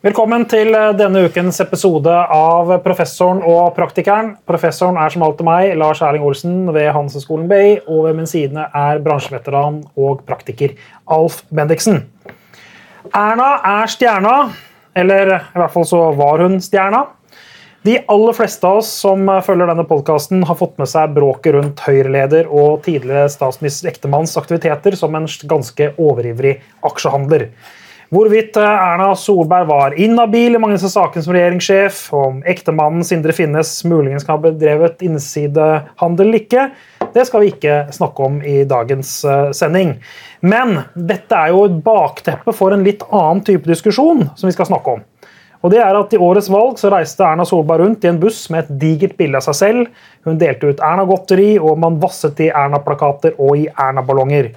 [0.00, 4.30] Velkommen til eh, denne ukens episode av Professoren og praktikeren.
[4.48, 7.74] Professoren er som alltid meg, Lars Erling Olsen ved Handelshøyskolen Bay.
[7.84, 10.72] Og ved min side er bransjeveteran og praktiker
[11.04, 12.00] Alf Bendiksen.
[13.12, 14.32] Erna er stjerna,
[14.96, 17.02] eller i hvert fall så var hun stjerna.
[17.84, 21.84] De aller fleste av oss som følger denne podkasten, har fått med seg bråket rundt
[21.84, 26.56] Høyre-leder og tidligere statsminister ektemanns aktiviteter som en ganske overivrig
[26.88, 27.50] aksjehandler.
[28.10, 33.30] Hvorvidt eh, Erna Solberg var inhabil i mange av sakene som regjeringssjef, om ektemannen Sindre
[33.36, 36.64] Finnes muligens kan ha bedrevet innsidehandel eller ikke,
[37.14, 39.94] det skal vi ikke snakke om i dagens eh, sending.
[40.42, 44.72] Men dette er jo et bakteppe for en litt annen type diskusjon som vi skal
[44.72, 45.06] snakke om.
[45.60, 48.42] Og det er at I årets valg så reiste Erna Solberg rundt i en buss
[48.50, 50.04] med et digert bilde av seg selv.
[50.26, 54.50] Hun delte ut Erna-godteri, og man vasset i Erna-plakater og i Erna-ballonger.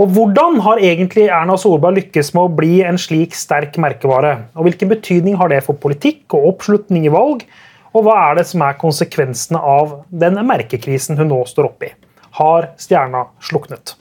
[0.00, 4.46] Og Hvordan har egentlig Erna Solberg lykkes med å bli en slik sterk merkevare?
[4.56, 7.44] Og Hvilken betydning har det for politikk og oppslutning i valg?
[7.92, 11.96] Og hva er det som er konsekvensene av den merkekrisen hun nå står oppe i?
[12.38, 13.98] Har stjerna sluknet?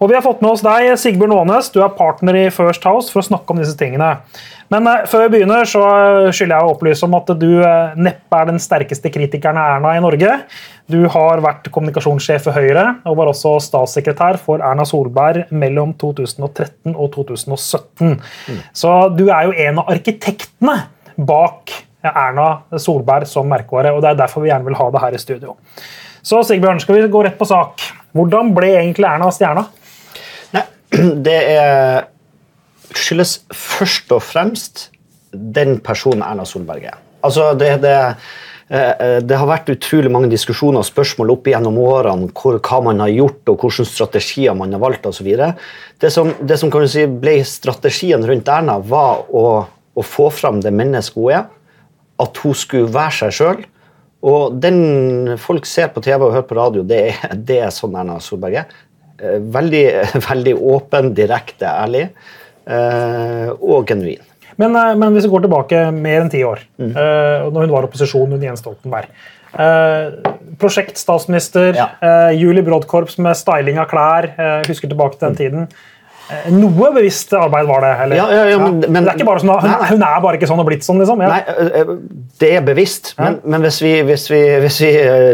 [0.00, 3.12] Og Vi har fått med oss deg, Sigbjørn Aanes, du er partner i First House,
[3.12, 4.10] for å snakke om disse tingene.
[4.72, 5.82] Men uh, før vi begynner, så
[6.32, 9.94] skylder jeg å opplyse om at du uh, neppe er den sterkeste kritikeren av Erna
[9.96, 10.38] i Norge.
[10.90, 16.92] Du har vært kommunikasjonssjef for Høyre og var også statssekretær for Erna Solberg mellom 2013
[16.92, 18.18] og 2017.
[18.18, 18.60] Mm.
[18.76, 20.76] Så du er jo en av arkitektene
[21.16, 21.72] bak
[22.04, 25.22] Erna Solberg som merkevare, og det er derfor vi gjerne vil ha det her i
[25.22, 25.56] studio.
[26.24, 27.80] Så Sigbjørn, skal vi gå rett på sak.
[28.16, 29.64] Hvordan ble egentlig Erna stjerna?
[30.52, 30.66] Nei,
[31.26, 32.10] det er
[32.94, 34.88] skyldes først og fremst
[35.32, 37.00] den personen Erna Solberg er.
[37.24, 37.96] Altså, det, det
[38.64, 43.10] det har vært utrolig mange diskusjoner og spørsmål opp gjennom årene hvor, hva man har
[43.12, 45.28] gjort og hvilke strategier man har valgt osv.
[46.00, 50.30] Det, som, det som kan du si, ble strategien rundt Erna, var å, å få
[50.32, 51.44] fram det mennesket hun er.
[52.24, 53.62] At hun skulle være seg sjøl.
[54.24, 57.96] Og den folk ser på TV og hører på radio, det er, det er sånn
[58.00, 58.76] Erna Solberg er.
[59.20, 59.84] Eh, veldig,
[60.30, 62.06] veldig åpen, direkte, ærlig
[62.64, 64.24] eh, og genuin.
[64.60, 66.92] Men, eh, men, hvis vi går tilbake mer enn ti år, mm.
[66.94, 69.10] uh, når hun var opposisjon under Jens Stoltenberg
[69.56, 71.88] uh, Prosjektstatsminister, ja.
[72.36, 74.28] Julie Brodkorps med styling av klær.
[74.68, 75.66] husker tilbake til den tiden.
[76.32, 77.90] Eh, noe bevisst arbeid var det?
[78.04, 78.16] eller?
[78.16, 80.48] Ja, ja, ja, men, men, det er ikke bare sånn, hun, hun, er bare ikke
[80.48, 81.02] sånn og blitt sånn?
[81.02, 81.20] liksom?
[81.20, 81.92] Nei, eh, eh,
[82.40, 84.92] Det er bevisst, men, men hvis, vi, hvis, vi, hvis, vi,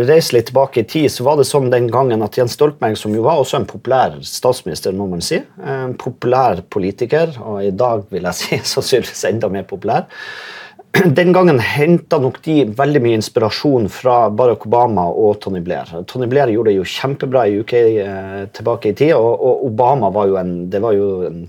[0.08, 3.14] reiser litt tilbake i tid, så var det sånn den gangen at Jens Stoltenberg, som
[3.14, 8.08] jo var også en populær statsminister, må man si, en populær politiker, og i dag
[8.10, 10.08] vil jeg si sannsynligvis enda mer populær
[11.18, 15.90] den gangen henta nok de veldig mye inspirasjon fra Barack Obama og Tony Blair.
[16.10, 20.10] Tony Blair gjorde det jo kjempebra i UK eh, tilbake i tid, og, og, Obama
[20.14, 21.44] var jo en, det var jo en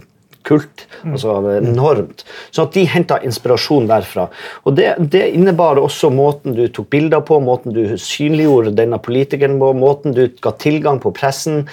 [0.46, 0.86] kult.
[1.02, 1.14] Mm.
[1.14, 2.26] altså Enormt.
[2.54, 4.28] Så at de henta inspirasjon derfra.
[4.66, 9.58] Og det, det, innebar også måten du tok bilder på, måten du synliggjorde denne politikeren
[9.62, 11.66] på, måten du ga tilgang på pressen.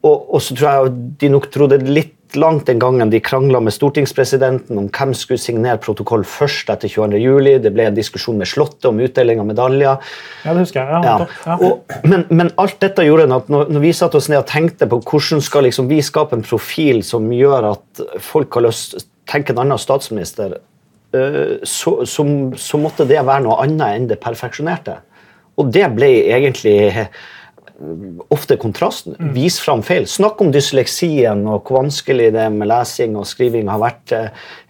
[0.00, 3.74] Og, og så tror jeg de nok trodde litt langt den gangen de krangla med
[3.74, 7.58] stortingspresidenten om hvem skulle signere protokoll først etter 22.07.
[7.64, 10.12] Det ble en diskusjon med Slottet om utdeling av medaljer.
[10.44, 11.02] Ja, det husker jeg.
[11.06, 11.58] Ja, ja.
[11.58, 14.88] Og, men, men, alt dette gjorde at når, når vi satt oss ned og tenkte
[14.90, 19.02] på hvordan skal liksom vi skape en profil som gjør at folk har lyst til
[19.02, 20.56] å tenke en annen statsminister,
[21.16, 22.26] uh, så, så,
[22.58, 25.00] så måtte det være noe annet enn det perfeksjonerte.
[25.60, 26.78] Og det ble egentlig
[28.28, 29.16] ofte kontrasten.
[29.18, 29.32] Mm.
[29.34, 30.04] Vis fram feil.
[30.08, 34.12] Snakk om dysleksien og hvor vanskelig det er med lesing og skriving har vært.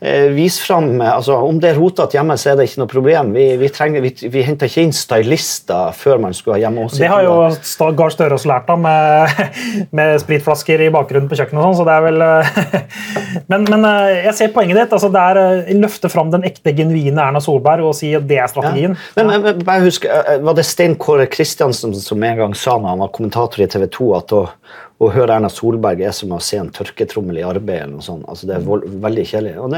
[0.00, 3.32] Eh, vis fram, altså Om det er rotete hjemme, så er det ikke noe problem.
[3.34, 6.86] Vi, vi, trenger, vi, vi henter ikke inn stylister før man skulle ha hjemme.
[6.86, 7.00] Også.
[7.02, 9.42] Det har jo Gahr Støre også lært av med,
[9.96, 11.60] med spritflasker i bakgrunnen på kjøkkenet.
[11.64, 12.24] og sånn, så det er vel...
[12.28, 12.86] Eh,
[13.50, 14.94] men, men, eh, jeg ser poenget ditt.
[14.94, 18.50] altså Det er løfte fram den ekte, genuine Erna Solberg og si at det er
[18.52, 18.94] strategien.
[19.16, 19.26] Ja.
[19.26, 23.08] Men, men, jeg husker, Var det Stein Kåre Kristiansen som en gang sa noe han
[23.08, 24.42] var kommentator i TV 2 at å,
[25.00, 27.86] å, høre Erna Solberg er som å se en tørketrommel i arbeid.
[27.86, 28.26] eller noe sånt.
[28.28, 29.56] Altså, det er vold, veldig kjedelig.
[29.64, 29.76] Og,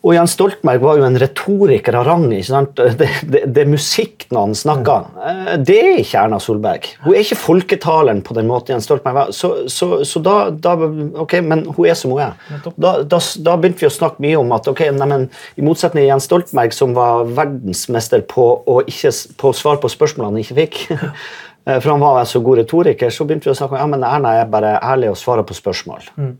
[0.00, 2.24] og Jens Stoltenberg var jo en retoriker av rang.
[2.32, 2.80] ikke sant?
[2.96, 5.10] Det, det, det er musikk når han snakker.
[5.28, 6.88] Eh, det er ikke Erna Solberg.
[7.04, 9.34] Hun er ikke folketaleren på den måten Jens Stoltenberg var.
[9.36, 10.72] Så, så, så da, da,
[11.20, 12.40] ok, Men hun er som hun er.
[12.80, 15.20] Da, da, da, begynte vi å snakke mye om at ok, nei,
[15.60, 19.12] i motsetning til Jens Stoltenberg, som var verdensmester på å, ikke,
[19.44, 20.82] på svar på spørsmålene han ikke fikk
[21.78, 24.34] for han var så god retoriker, så begynte vi å snakke om ja, men Erna
[24.40, 26.10] er bare ærlig og svarer på spørsmål.
[26.16, 26.32] Mm.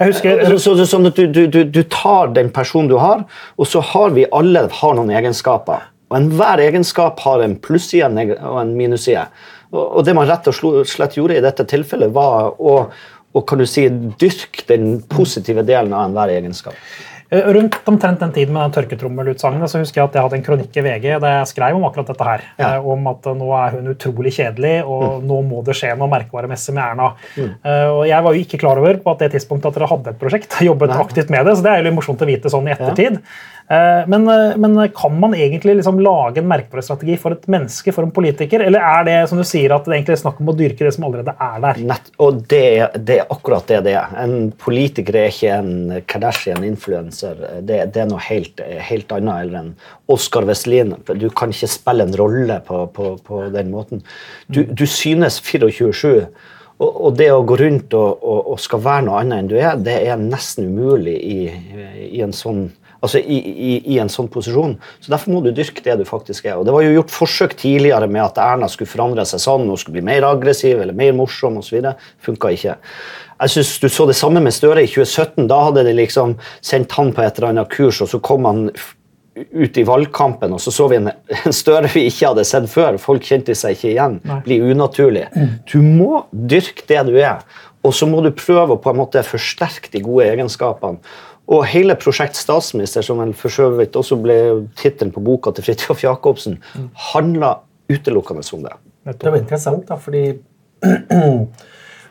[0.00, 3.68] Husker, så, så, så, sånn at du, du, du, tar den personen du har, og
[3.68, 5.90] så har vi alle har noen egenskaper.
[6.10, 9.26] Og Enhver egenskap har en plusside og en minusside.
[9.72, 12.78] Og, og det man rett og slett gjorde i dette tilfellet, var å,
[13.36, 13.88] å kan du si,
[14.20, 16.78] dyrke den positive delen av enhver egenskap.
[17.30, 20.44] Eh, rundt omtrent den tiden med den tørketrommelutsagnet så husker jeg at jeg hadde en
[20.46, 22.44] kronikk i VG der jeg skrev om akkurat dette her.
[22.60, 22.68] Ja.
[22.76, 26.06] Eh, Om at eh, nå er hun utrolig kjedelig, og nå må det skje noe
[26.12, 27.08] merkevaremessig med Erna.
[27.36, 30.14] Eh, Og jeg var jo ikke klar over på at det tidspunktet at dere hadde
[30.14, 30.54] et prosjekt.
[30.70, 31.02] jobbet Nei.
[31.02, 33.18] aktivt med det, så det er jo litt morsomt å vite sånn i ettertid.
[33.18, 38.06] Eh, Men, eh, men kan man egentlig liksom lage en merkevarestrategi for et menneske, for
[38.06, 40.56] en politiker, eller er det som du sier, at det egentlig er snakk om å
[40.56, 41.80] dyrke det som allerede er der?
[41.90, 42.62] Nett, og det,
[43.08, 44.14] det er akkurat det det er.
[44.22, 47.42] En politiker er ikke en Kardashian-influenser.
[47.66, 49.74] Det, det er noe helt, helt annet eller en
[50.14, 50.94] Oscar Westlin.
[51.18, 54.06] Du kan ikke spille en rolle på, på, på den måten.
[54.46, 56.28] Du, du synes 24-7.
[56.76, 59.54] Og, og det å gå rundt og, og, og skal være noe annet enn du
[59.56, 61.38] er, det er nesten umulig i,
[62.12, 62.66] i en sånn
[63.00, 64.76] altså i, i, i en sånn posisjon.
[65.00, 66.56] Så Derfor må du dyrke det du faktisk er.
[66.58, 69.80] Og Det var jo gjort forsøk tidligere med at Erna skulle forandre seg sånn, hun
[69.80, 71.90] skulle bli mer aggressiv eller mer morsom osv.
[72.24, 72.76] Funka ikke.
[73.36, 75.48] Jeg synes Du så det samme med Støre i 2017.
[75.50, 78.70] Da hadde de liksom sendt han på et eller annet kurs, og så kom han
[79.36, 81.10] ut i valgkampen, og så så vi en,
[81.44, 82.96] en Støre vi ikke hadde sett før.
[83.00, 84.18] Folk kjente seg ikke igjen.
[84.24, 84.40] Nei.
[84.46, 85.26] Bli unaturlig.
[85.68, 87.44] Du må dyrke det du er,
[87.86, 91.02] og så må du prøve å på en måte forsterke de gode egenskapene.
[91.46, 94.36] Og hele Prosjekt statsminister, som vel for så vidt også ble
[94.78, 96.58] tittelen på boka til Fridtjof Jacobsen,
[97.12, 97.60] handla
[97.92, 98.74] utelukkende om det.
[99.14, 100.24] Det var interessant, da, fordi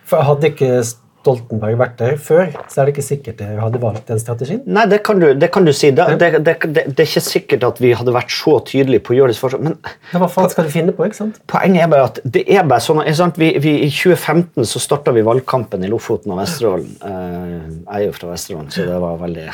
[0.06, 0.84] For hadde ikke
[1.26, 4.62] Stoltenberg vært der før, så er det ikke sikkert dere hadde valgt den strategien.
[4.70, 5.90] Nei, det kan du, det kan du si.
[5.96, 9.16] Det, det, det, det, det er ikke sikkert at vi hadde vært så tydelige på
[9.16, 9.78] å gjøre det forskjell, men
[10.12, 11.08] ja, hva faen skal du finne på?
[11.10, 11.42] ikke sant?
[11.50, 13.40] Poenget er bare at det er bare sånn er sant?
[13.42, 16.92] Vi, vi, I 2015 så starta vi valgkampen i Lofoten og Vesterålen.
[17.02, 19.48] Eh, jeg er jo fra Vesterålen, så det var veldig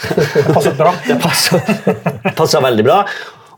[0.52, 0.96] Passet bra.
[1.08, 3.04] Det passet veldig bra.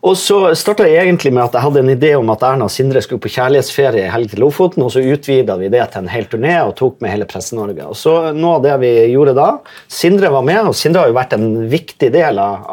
[0.03, 2.73] Og så starta jeg egentlig med at jeg hadde en idé om at Erna og
[2.73, 6.11] Sindre skulle på kjærlighetsferie i helg til Lofoten, og så utvida vi det til en
[6.11, 7.87] hel turné og tok med hele Presse-Norge.
[7.87, 9.47] Og så Noe av det vi gjorde da
[9.87, 12.67] Sindre var med, og Sindre har jo vært en viktig del av,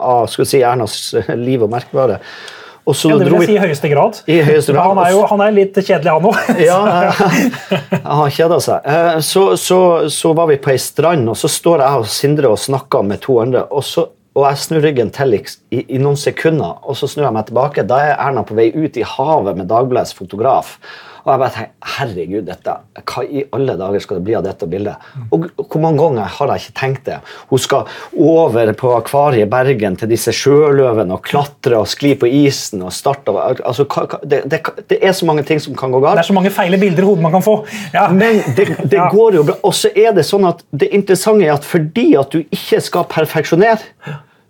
[0.00, 0.96] av, si, Ernas
[1.36, 2.22] liv og merkevare.
[2.84, 4.18] Og så Ja, det vil jeg si i høyeste grad.
[4.28, 4.90] I høyeste grad.
[4.92, 6.50] Han er jo han er litt kjedelig, han òg.
[6.68, 6.80] ja,
[8.04, 8.84] han kjeda seg.
[8.84, 9.78] Eh, Så, så,
[10.12, 13.24] så var vi på ei strand, og så står jeg og Sindre og snakker med
[13.24, 13.64] to andre.
[13.72, 15.40] Og, så, og jeg snur ryggen til i,
[15.78, 17.86] i, noen sekunder, og så snur jeg meg tilbake.
[17.86, 20.74] Da er Erna på vei ut i havet med Dagbladets fotograf.
[21.24, 22.72] Og jeg bare tenker, herregud, dette,
[23.08, 25.06] hva i alle dager skal det bli av dette bildet?
[25.32, 27.16] Og hvor mange ganger har jeg ikke tenkt det?
[27.48, 27.88] Hun skal
[28.20, 32.92] over på akvariet i Bergen til disse sjøløvene og klatre og skli på isen og
[32.92, 33.32] starte.
[33.56, 33.86] Altså,
[34.20, 34.60] det, det,
[34.92, 36.20] det er så mange ting som kan gå galt.
[36.20, 37.56] Det er så mange feile bilder i hodet man kan få.
[37.96, 38.10] Ja.
[38.12, 39.08] Men det, det Ja.
[39.10, 39.56] går jo bra.
[39.64, 43.08] Og så er det sånn at det interessante er at fordi at du ikke skal
[43.10, 43.80] perfeksjonere,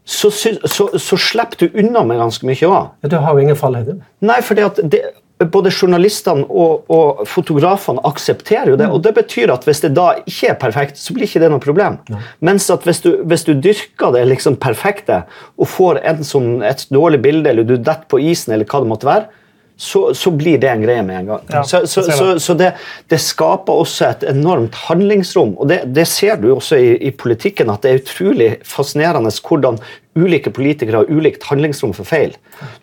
[0.05, 2.91] så, så, så slipper du unna med ganske mye òg.
[3.09, 4.01] Du har jo ingen fallhøyde.
[4.27, 5.01] Nei, at det,
[5.43, 8.87] både journalistene og, og fotografene aksepterer jo det.
[8.87, 11.63] Og det betyr at hvis det da ikke er perfekt, så blir ikke det noe
[11.63, 11.99] problem.
[12.45, 15.25] Mens at hvis du, hvis du dyrker det liksom perfekte
[15.59, 18.93] og får en sånn, et dårlig bilde, eller du detter på isen, eller hva det
[18.93, 19.43] måtte være,
[19.77, 21.47] så, så blir det en greie med en gang.
[21.51, 22.05] Ja, så så,
[22.39, 22.71] så det,
[23.11, 25.57] det skaper også et enormt handlingsrom.
[25.59, 29.81] Og det, det ser du også i, i politikken, at det er utrolig fascinerende hvordan
[30.15, 32.35] ulike politikere har ulikt handlingsrom for feil.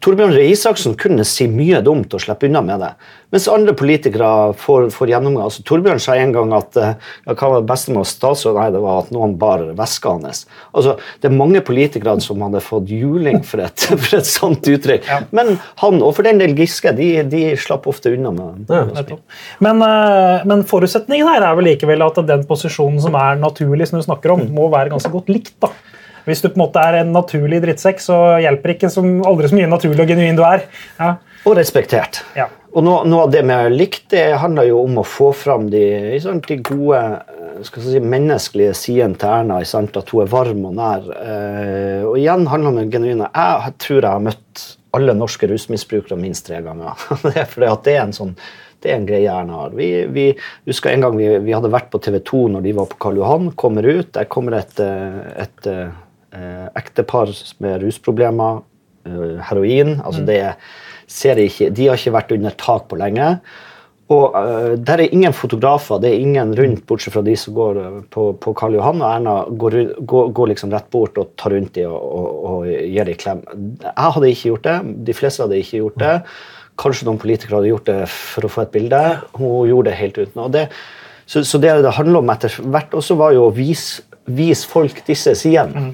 [0.04, 2.92] Torbjørn Røe Isaksen kunne si mye dumt og slippe unna med det.
[3.32, 4.30] Mens andre politikere
[4.60, 5.48] får, får gjennomgang.
[5.48, 8.60] Altså, Torbjørn sa en gang at eh, ja, hva var det beste med statsråd?
[8.60, 10.44] Nei, det var at noen bar veska hans.
[10.76, 15.08] Altså, det er mange politikere som hadde fått juling for et, for et sånt uttrykk.
[15.08, 15.22] Ja.
[15.32, 18.84] Men han, og for den del Giske, de, de slapp ofte unna med Ja.
[19.64, 24.02] Men, eh, men forutsetningen her er vel likevel at den posisjonen som er naturlig, som
[24.02, 25.56] du snakker om, må være ganske godt likt.
[25.64, 25.72] da.
[26.28, 29.60] Hvis du på en måte er en naturlig drittsekk, så hjelper ikke som, aldri så
[29.60, 30.66] mye naturlig og genuin du er.
[31.00, 31.16] Ja.
[31.48, 32.22] Og respektert.
[32.38, 32.48] Ja.
[32.72, 35.84] Og noe, noe av det med likt det handler jo om å få fram de,
[36.24, 39.60] sant, de gode eh, si, menneskelige sidene til Erna.
[39.68, 41.08] sant, At hun er varm og nær.
[41.18, 43.32] Eh, og igjen handler det om genuine.
[43.36, 46.96] Jeg tror jeg har møtt alle norske rusmisbrukere minst tre ganger.
[47.26, 48.36] det er fordi at det er en sånn
[48.82, 49.74] det er en greie Erna har.
[49.78, 50.24] Vi, vi
[50.66, 53.20] husker en gang vi, vi hadde vært på TV 2 når de var på Karl
[53.20, 53.52] Johan.
[53.54, 55.70] Kommer ut, der kommer et, et, et
[56.34, 58.62] eh, ektepar med rusproblemer.
[59.06, 60.00] eh, heroin.
[60.06, 60.56] altså det
[61.08, 63.40] ser jeg ikke, De har ikke vært under tak på lenge.
[64.12, 67.80] Og eh, Der er ingen fotografer, det er ingen rundt, bortsett fra de som går
[67.82, 69.02] eh, på, på Karl Johan.
[69.02, 72.72] Og Erna går, går, går liksom rett bort og tar rundt dem og, og, og
[72.72, 73.44] gir dem klem.
[73.86, 74.80] Jeg hadde ikke gjort det.
[75.08, 76.16] De fleste hadde ikke gjort det.
[76.82, 79.02] Kanskje noen politikere hadde gjort det for å få et bilde.
[79.38, 80.44] Hun gjorde det helt uten.
[80.44, 80.68] Og det,
[81.30, 85.04] så, så det det handler om etter hvert også, var jo å vise, vise folk
[85.08, 85.92] disse sidene.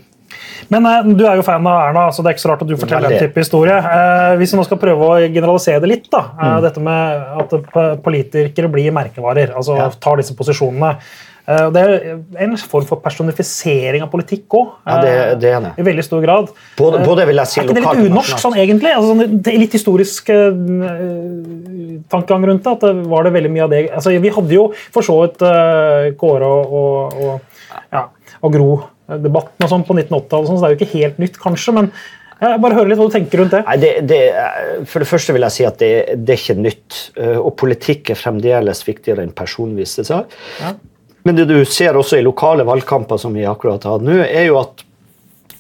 [0.70, 2.68] Men eh, du er jo fan av Erna, så det er ikke så rart at
[2.68, 3.78] du forteller en type historie.
[3.78, 6.44] Eh, hvis vi nå skal prøve å generalisere det litt, da, Mm.
[6.58, 9.90] eh, dette med at politikere blir merkevarer, altså Ja.
[9.90, 10.98] tar disse posisjonene.
[11.48, 14.68] Det er en form for personifisering av politikk òg.
[14.86, 15.72] Ja, det- det er det.
[15.80, 16.50] I veldig stor grad.
[16.76, 18.92] Både, både vil jeg si Er ikke det litt unorsk sånn egentlig?
[18.94, 22.72] Altså, sånn, det er litt historisk uh, tankegang rundt det.
[22.72, 23.90] at det var det veldig mye av det.
[23.94, 27.42] Altså, vi hadde jo for så vidt uh, Kåre og, og, og,
[27.94, 28.06] ja,
[28.44, 28.52] og
[29.08, 31.74] Gro-debatten og sånn på 1980-tallet, så det er jo ikke helt nytt, kanskje.
[31.78, 31.92] men
[32.38, 33.64] jeg bare høre litt hva du tenker rundt det.
[33.66, 34.20] Nei, det, det,
[34.86, 36.98] for det første vil jeg si at det, det er ikke nytt.
[37.18, 40.44] eh, Og politikk er fremdeles viktigere enn personvise saker.
[40.62, 40.76] Ja.
[41.26, 44.46] Men det du ser også i lokale valgkamper som vi akkurat har hatt nå, er
[44.48, 44.86] jo at,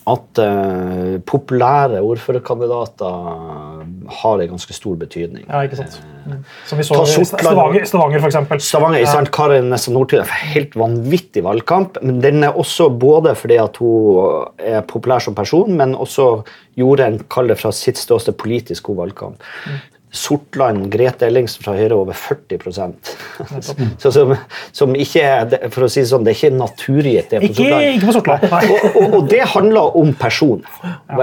[0.08, 3.88] at uh, populære ordførerkandidater
[4.22, 5.44] har en ganske stor betydning.
[5.50, 5.98] Ja, ikke sant?
[6.26, 6.44] Mm.
[6.70, 8.62] Som vi så i Stavanger, Stavanger eksempel.
[8.64, 9.14] Stavanger, Ja.
[9.20, 9.26] ja.
[9.34, 11.98] Karin Nessa Nordtun er helt vanvittig valgkamp.
[12.02, 16.44] men Den er også både fordi at hun er populær som person, men også
[16.78, 19.44] gjorde en kall det fra sitt ståsted politisk god valgkamp.
[20.16, 23.10] Sortland, Grete Ellingsen fra Høyre over 40%
[24.02, 24.32] Så som,
[24.72, 27.30] som ikke er, For å si det sånn, det er ikke naturgitt.
[27.34, 27.88] det på Ikke, Sortland.
[27.92, 28.46] ikke på Sortland.
[28.72, 30.64] Og, og, og det handler om person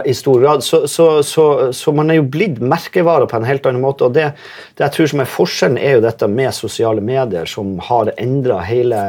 [0.05, 0.65] i stor grad.
[0.67, 4.05] Så, så, så, så man er jo blitt merkevare på en helt annen måte.
[4.09, 4.31] Og det,
[4.77, 8.61] det jeg tror som er forskjellen, er jo dette med sosiale medier, som har endra
[8.69, 9.05] hele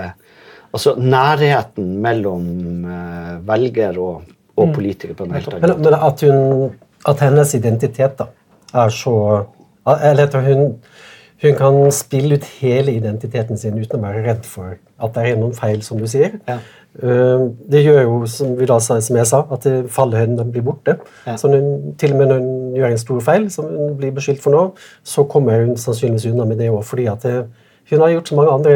[0.75, 2.41] Altså nærheten mellom
[2.83, 4.25] uh, velger og,
[4.59, 5.85] og politiker på en helt annen Men, måte.
[5.85, 6.73] men at, hun,
[7.07, 8.25] at hennes identitet da,
[8.75, 9.13] er så
[9.85, 10.75] Eller hun,
[11.43, 15.37] hun kan spille ut hele identiteten sin uten å være redd for at det er
[15.37, 16.39] noen feil, som du sier.
[16.47, 16.57] Ja.
[17.03, 20.97] Eh, Det gjør jo, som, vi da, som jeg sa, at fallhøyden blir borte.
[21.27, 21.35] Ja.
[21.37, 24.41] Så hun, til og med når hun gjør en stor feil, som hun blir beskyldt
[24.41, 24.63] for nå,
[25.03, 27.35] så kommer hun sannsynligvis unna med det òg, fordi at det,
[27.91, 28.71] hun har gjort så mange andre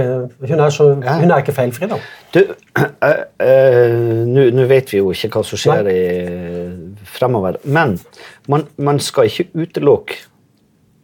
[0.49, 1.15] Hun er, så, Ja.
[1.19, 1.95] hun er ikke feilfri, da.
[2.33, 2.39] Du,
[3.07, 6.03] eh, eh, nå vet vi jo ikke hva som skjer i,
[7.05, 7.95] fremover, men
[8.47, 10.19] man, man skal ikke utelukke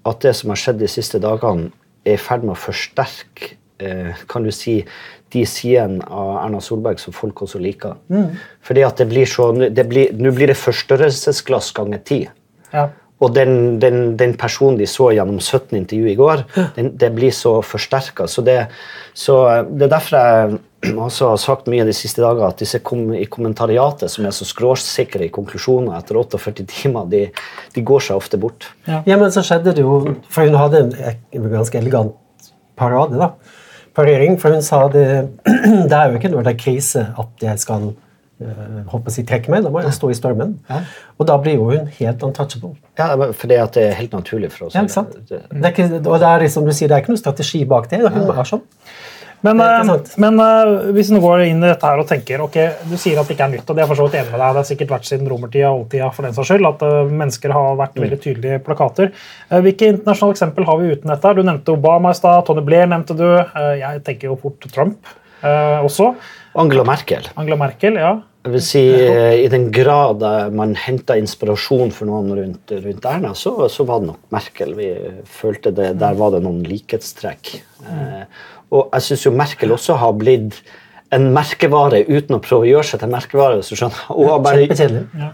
[0.06, 1.72] at det som har skjedd de siste dagene,
[2.06, 4.78] er i ferd med å forsterke eh, kan du si,
[5.34, 7.98] de sidene av Erna Solberg som folk også liker.
[8.64, 12.20] Fordi at det blir så, det blir, Nå blir det forstørrelsesglass ganger ti.
[12.72, 12.92] Ja.
[13.24, 16.46] Og den, den, den personen de så gjennom 17 intervju i går,
[16.76, 18.28] den, det blir så forsterka.
[18.32, 18.60] Så, det,
[19.18, 20.60] så eh, det er derfor jeg
[20.94, 24.46] også har sagt mye de siste dager at disse kom, i kommentariatet, som er så
[24.46, 27.24] skråsikre i konklusjoner etter 48 timer, de,
[27.76, 28.70] de går seg ofte bort.
[28.88, 29.02] Ja.
[29.10, 32.14] Ja, men så skjedde det jo For hun hadde en, ganske elegant
[32.78, 33.32] parade, da.
[33.96, 34.38] Parering.
[34.42, 35.06] For hun sa det
[35.90, 37.94] Det er jo ikke når det er krise at jeg skal
[38.92, 39.64] håper jeg, trekke meg.
[39.64, 40.58] Da må jeg stå i stormen.
[40.68, 40.82] Ja.
[41.16, 42.74] Og da blir jo hun helt untouchable.
[43.00, 44.76] Ja, for det, at det er helt naturlig for oss.
[44.76, 45.14] Ja, ikke sant?
[45.30, 47.64] Det- Det er ikke, og det er liksom du sier, det er ikke noe strategi
[47.64, 48.02] bak det.
[48.04, 48.62] Hun er sånn.
[49.46, 52.58] Men, eh, men uh, hvis du går inn i dette her og tenker ok,
[52.90, 54.40] Du sier at det ikke er nytt, og det er for så vidt enig med
[54.40, 54.46] deg.
[54.48, 57.56] Det har sikkert vært siden romertida og oldtida for den saks skyld, at uh, mennesker
[57.56, 59.12] har vært veldig tydelige plakater.
[59.52, 61.34] Uh, hvilke internasjonale eksempel har vi uten dette?
[61.36, 63.28] Du nevnte Obama i stad, Tony Blair nevnte du.
[63.80, 65.14] Jeg tenker jo fort Trump
[65.46, 66.14] også.
[66.58, 67.28] Angela Merkel.
[67.38, 68.16] Angela Merkel, ja.
[68.46, 70.22] Jeg vil si, I den grad
[70.56, 74.74] man henta inspirasjon for noen rundt, rundt Erna, så, så var det nok Merkel.
[74.78, 74.90] Vi
[75.30, 77.56] følte det, Der var det noen likhetstrekk.
[77.86, 78.22] Eh,
[78.74, 80.62] og jeg syns jo Merkel også har blitt
[81.14, 83.60] en merkevare uten å prøve å gjøre seg til merkevare.
[83.60, 84.00] hvis du skjønner.
[84.10, 84.66] Hun har bare,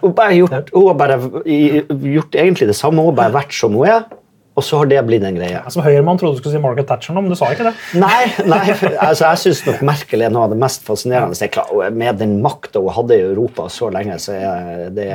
[0.02, 3.02] hun bare, gjort, hun har bare gjort egentlig det samme.
[3.02, 4.04] Hun har bare vært som hun er,
[4.52, 5.62] og så har det blitt en greie.
[5.72, 7.74] Som høyremann trodde du skulle si Margaret Thatcher nå, men du sa ikke det.
[8.02, 11.40] Nei, nei for, altså, jeg syns nok Merkel er noe av det mest fascinerende.
[11.48, 15.10] Er Med den makta hun hadde i Europa så lenge, så er det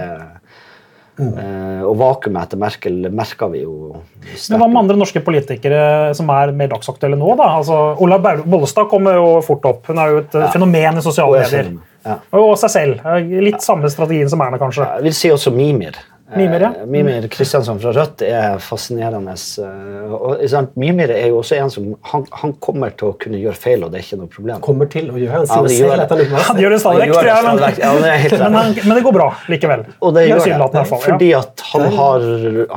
[1.19, 3.97] eh, Og vakuumet etter Merkel merka vi jo
[4.35, 4.51] sterkt.
[4.53, 7.35] Men Hva med andre norske politikere som er mer dagsaktuelle nå?
[7.39, 7.51] da?
[7.61, 9.87] Altså, Ola Bollestad kommer jo fort opp.
[9.89, 10.51] Hun er jo et ja.
[10.55, 11.73] fenomen i sosiale medier.
[12.07, 12.19] ja.
[12.37, 13.01] Og seg selv.
[13.07, 14.85] Eh, Litt samme strategien som Erna, kanskje.
[14.99, 15.97] Jeg vil si også Mimir.
[16.35, 16.73] Mimir, ja.
[16.83, 19.37] Eh, Mimir Kristiansson fra Rødt er fascinerende.
[19.63, 23.39] eh, Og, sant, Mimir er jo også en som han, han kommer til å kunne
[23.39, 24.61] gjøre feil, og det er ikke noe problem.
[24.65, 25.31] Kommer til å gjøre.
[25.37, 26.43] Han Ja, det det gjør det.
[26.49, 27.79] han gjør det stadig vekk, gjør tror jeg.
[27.79, 29.85] Ja, det er Men, men, det går bra likevel.
[30.01, 30.87] Og det gjør det.
[30.91, 31.05] fall, ja.
[31.07, 32.31] Fordi at han, har,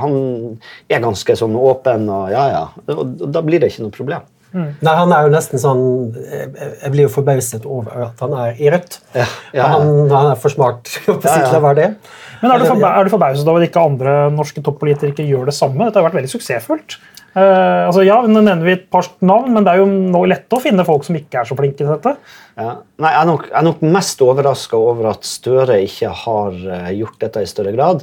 [0.05, 0.17] han
[0.89, 2.65] er ganske sånn åpen, og ja, ja.
[2.93, 4.27] Og da blir det ikke noe problem.
[4.53, 5.81] Nei, han er jo nesten sånn
[6.17, 8.95] Jeg blir jo forbauset over at han er i Rødt.
[9.13, 9.67] Ja, ja.
[9.75, 11.59] Han, han er for smart til å Ja, ja.
[11.61, 11.89] være det.
[12.41, 15.55] Men er du, forba er du forbauset over at ikke andre norske toppolitikere gjør det
[15.57, 15.85] samme?
[15.85, 16.99] Dette har vært veldig suksessfullt.
[17.29, 20.55] Uh, altså ja, Nå nevner vi et par navn, men det er jo nå lett
[20.55, 22.15] å finne folk som ikke er så flinke til dette.
[22.57, 22.71] Ja.
[22.99, 26.89] Nei, jeg er nok, jeg er nok mest overraska over at Støre ikke har eh,
[26.97, 28.01] gjort dette i større grad.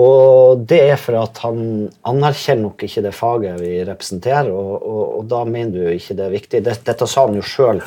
[0.00, 5.02] Og det er for at han anerkjenner nok ikke det faget vi representerer, og, og,
[5.18, 6.62] og da mener du ikke det er viktig.
[6.68, 7.82] Dette, dette sa han jo sjøl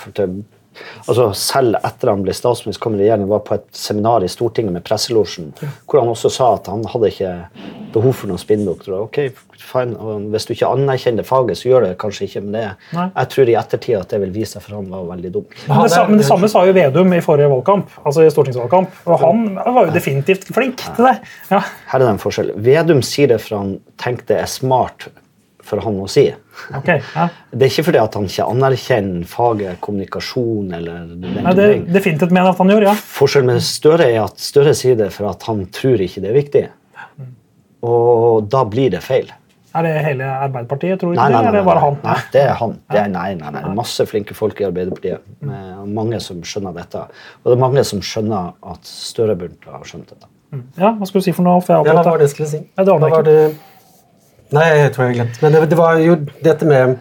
[1.06, 4.74] altså Selv etter han ble statsminister, kom i regjering, var på et seminar i Stortinget
[4.76, 5.52] med Presselosjen,
[5.88, 7.34] hvor han også sa at han hadde ikke
[7.94, 9.04] behov for noen spinndoktorer.
[9.06, 9.20] Ok,
[9.60, 12.66] fine, og Hvis du ikke anerkjenner faget, så gjør det kanskje ikke, men det,
[12.96, 13.08] Nei.
[13.12, 15.58] jeg tror i ettertid at det vil vise seg for han var veldig dumt.
[15.68, 19.02] Men det, men det samme sa jo Vedum i forrige valgkamp, altså i stortingsvalgkamp.
[19.08, 21.18] Og han var jo definitivt flink til det.
[21.52, 21.62] Ja.
[21.92, 22.54] Her er det en forskjell.
[22.66, 25.10] Vedum sier det for han tenker det er smart
[25.64, 26.28] for han å si.
[26.80, 27.28] Ok, ja.
[27.52, 31.80] Det er ikke fordi at han ikke anerkjenner faget kommunikasjon eller den Nei, det er
[31.96, 32.96] definitivt mener at han gjør, ja.
[33.18, 36.38] Forskjellen med Støre er at Støre sier det for at han tror ikke det er
[36.38, 36.66] viktig.
[37.84, 39.32] Og da blir det feil.
[39.74, 41.42] Er det hele Arbeiderpartiet, tror du Nei, ikke nei, det?
[41.42, 41.96] nei, Eller er det bare han?
[42.04, 42.76] nei, det er han.
[42.94, 43.64] Det er, nei, nei, nei.
[43.74, 45.26] Masse flinke folk i Arbeiderpartiet.
[45.50, 47.02] Med mange som skjønner dette.
[47.42, 50.30] Og det er mange som skjønner at Støre burde ha skjønt det.
[50.78, 51.64] Ja, hva skulle du si for noe?
[51.66, 52.62] For jeg Ja, det var det jeg skulle si?
[52.78, 53.38] Ja, det var det...
[54.54, 55.42] Nei, jeg tror jeg glemte.
[55.44, 56.98] Men det, det var jo dette med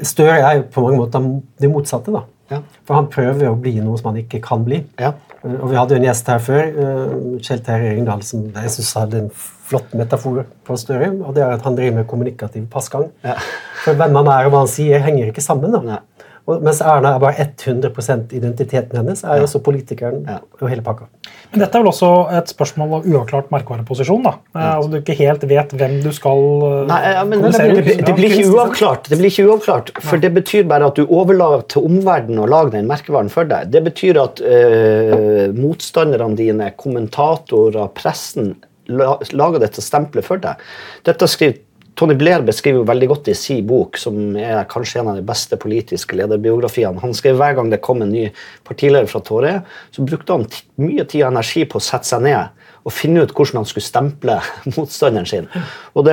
[0.00, 1.24] Støre er jo på mange måter
[1.60, 2.12] det motsatte.
[2.14, 2.22] da.
[2.50, 2.62] Ja.
[2.88, 4.80] For han prøver å bli noe som han ikke kan bli.
[5.00, 5.12] Ja.
[5.44, 8.90] Og Vi hadde jo en gjest her før, uh, Kjell Terje Ringdal, som jeg synes
[8.96, 11.12] hadde en flott metafor på Støre.
[11.20, 13.10] og det er at Han driver med kommunikativ passgang.
[13.24, 13.36] Ja.
[13.84, 15.72] For hvem han er og hva han sier, henger ikke sammen.
[15.72, 15.80] da.
[15.84, 16.00] Nei.
[16.48, 20.38] Og, mens Erna er bare 100% identiteten hennes, er jo også politikeren Ja.
[20.60, 21.06] og hele pakka.
[21.52, 24.22] Men dette er vel også et spørsmål av uavklart merkevareposisjon?
[24.22, 24.32] da.
[24.54, 24.60] Mm.
[24.62, 28.06] Altså Du ikke helt vet hvem du skal eh, Nei, ja, men det, det, ut.
[28.06, 29.10] det, blir ikke uavklart.
[29.10, 32.74] Det blir ikke uavklart, For det betyr bare at du overlater til omverdenen å lage
[32.76, 33.70] den merkevaren for deg.
[33.74, 38.54] Det betyr at øh, motstanderne dine, kommentatorer, pressen,
[38.90, 40.60] la, lager dette stempelet for deg.
[41.06, 41.58] Dette skriver
[41.98, 45.24] Tony Blair beskriver jo veldig godt i sin bok, som er kanskje en av de
[45.26, 47.00] beste politiske lederbiografiene.
[47.02, 48.28] Han skrev Hver gang det kom en ny
[48.66, 49.52] partileder fra Tore,
[49.94, 50.46] så brukte han
[50.80, 53.84] mye tid og energi på å sette seg ned og finne ut hvordan han skulle
[53.84, 54.38] stemple
[54.76, 55.50] motstanderen sin.
[55.98, 56.08] Og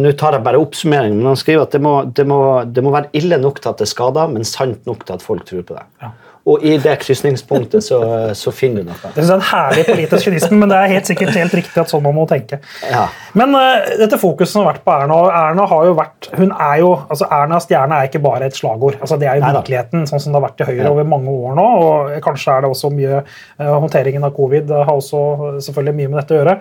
[0.00, 2.94] Nå tar jeg bare oppsummeringen, men han skriver at det må, det, må, det må
[2.94, 5.76] være ille nok til at det skader, men sant nok til at folk tror på
[5.76, 5.86] det.
[6.02, 6.14] Ja.
[6.50, 7.98] Og i det krysningspunktet så,
[8.34, 9.10] så finner du noe.
[9.14, 12.02] Det er en herlig politisk kynisme, men det er helt sikkert helt riktig at sånn
[12.02, 12.58] man må tenke.
[12.90, 13.04] Ja.
[13.38, 16.50] Men uh, dette fokuset som har vært på Erna, og Erna har jo vært, hun
[16.56, 18.98] er jo, altså Ernas stjerne er ikke bare et slagord.
[18.98, 20.90] altså Det er jo virkeligheten, sånn som det har vært i Høyre Ja.
[20.96, 21.68] over mange år nå.
[21.84, 25.20] og Kanskje er det også mye uh, Håndteringen av covid har også
[25.50, 26.56] eh, selvfølgelig mye med dette å gjøre.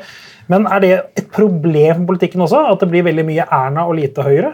[0.51, 2.61] Men er det et problem for politikken også?
[2.73, 4.53] At det blir veldig mye Erna og lite Høyre?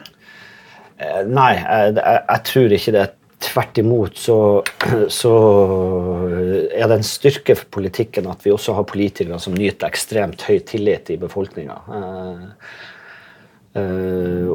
[0.95, 3.05] Eh, Nei, jeg, jeg, jeg tror ikke det.
[3.45, 4.39] Tvert imot så,
[5.12, 5.36] så
[6.73, 10.60] er det en styrke for politikken at vi også har politikere som nyter ekstremt høy
[10.65, 11.77] tillit i befolkninga.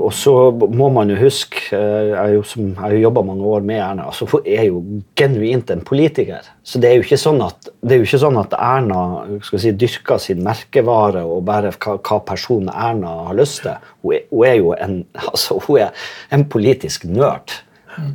[0.00, 0.32] og så
[0.72, 4.06] må man jo huske eh, Jeg har jo, jobba mange år med Erna.
[4.06, 4.80] altså Hun er jo
[5.14, 6.46] genuint en politiker.
[6.64, 9.02] Så det er jo ikke sånn at, ikke sånn at Erna
[9.44, 13.76] si, dyrker sin merkevare og bare hva, hva personen Erna har lyst til.
[14.00, 14.98] Hun er, hun er jo en,
[15.34, 17.60] altså, hun er en politisk nerd.
[17.98, 18.10] Eh,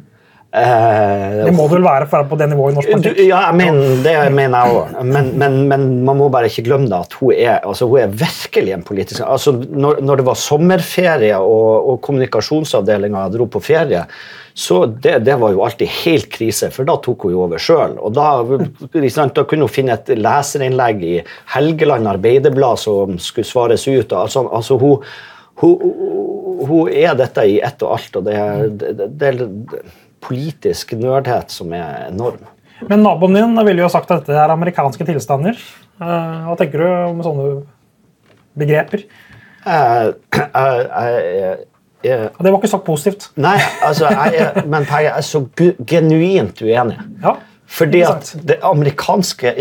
[0.55, 3.17] Det må det vel være for på det nivået i norsk politikk?
[3.25, 4.93] ja, jeg mener, det mener jeg òg.
[5.09, 8.15] Men, men, men man må bare ikke glemme det at hun er, altså, hun er
[8.23, 14.05] virkelig en politisk altså, når, når det var sommerferie og, og kommunikasjonsavdelinga dro på ferie,
[14.55, 17.97] så det, det var jo alltid helt krise, for da tok hun jo over sjøl.
[18.15, 21.15] Da, da kunne hun finne et leserinnlegg i
[21.57, 24.15] Helgeland Arbeiderblad som skulle svares ut.
[24.15, 25.03] Altså, altså hun,
[25.59, 25.91] hun,
[26.63, 28.39] hun er dette i ett og alt, og det
[28.79, 29.35] det, det
[30.25, 32.43] politisk nørdhet som er enorm.
[32.89, 35.55] Men naboen din ville jo sagt at dette er amerikanske tilstander.
[36.01, 37.47] Eh, Hva tenker du om sånne
[38.59, 39.05] begreper?
[39.65, 41.55] Jeg, jeg, jeg,
[42.05, 43.29] jeg, Og Det var ikke sagt positivt.
[43.41, 45.41] nei, altså, jeg men jeg er så
[45.89, 46.99] genuint uenig.
[47.23, 47.33] Ja,
[47.65, 49.55] Fordi at det amerikanske?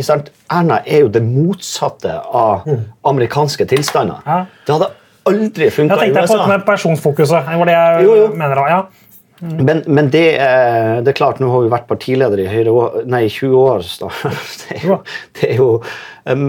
[0.52, 2.66] Erna er jo det motsatte av
[3.08, 4.20] amerikanske tilstander.
[4.26, 4.42] Ja.
[4.66, 4.90] Det hadde
[5.24, 6.36] aldri Jeg funka i tenkte på USA.
[6.36, 7.46] dette med personfokuset.
[7.48, 8.26] Det var det jeg Jo, jo.
[8.36, 8.60] mener.
[8.60, 9.03] da,
[9.44, 9.64] ja.
[9.66, 13.26] Men, men det, er, det er klart, nå har vi vært partileder i Høyre nei,
[13.28, 13.82] 20 år.
[13.84, 14.08] Så
[14.62, 14.98] det er jo,
[15.36, 15.68] det er jo
[16.30, 16.46] um,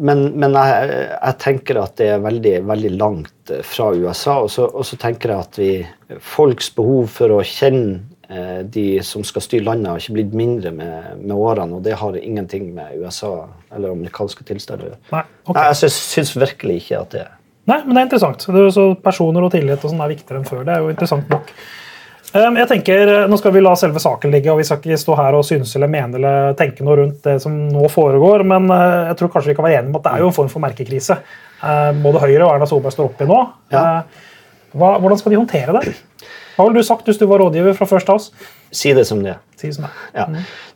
[0.00, 4.38] Men, men jeg, jeg tenker at det er veldig, veldig langt eh, fra USA.
[4.46, 5.72] Og så, og så tenker jeg at vi,
[6.24, 7.98] folks behov for å kjenne
[8.30, 11.76] eh, de som skal styre landet, har ikke blitt mindre med, med årene.
[11.76, 13.34] Og det har ingenting med USA
[13.74, 15.02] eller amerikanske tilstander å gjøre.
[15.12, 15.52] Nei, ok.
[15.52, 17.36] Nei, altså, Jeg syns virkelig ikke at det er
[17.68, 18.46] Nei, men det er interessant.
[18.48, 20.64] Det er Personer og tillit og sånn er viktigere enn før.
[20.66, 21.52] Det er jo interessant nok.
[22.30, 25.16] Um, jeg tenker, Nå skal vi la selve saken ligge, og vi skal ikke stå
[25.18, 29.08] her og synes eller mene eller tenke noe rundt det som nå foregår, men uh,
[29.08, 30.62] jeg tror kanskje vi kan være enige om at det er jo en form for
[30.62, 31.18] merkekrise.
[31.58, 33.40] Uh, både Høyre og Erna Solberg står oppi nå.
[33.74, 33.82] Ja.
[33.82, 34.28] Uh,
[34.78, 35.96] hva, hvordan skal de håndtere det?
[36.54, 38.48] Hva ville du sagt hvis du var rådgiver fra First House?
[38.70, 39.40] Si det som det er.
[39.58, 39.92] Si som det.
[40.14, 40.28] Ja.